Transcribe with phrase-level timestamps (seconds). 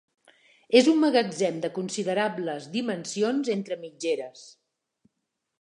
[0.79, 4.47] És un magatzem de considerables dimensions, entre mitgeres.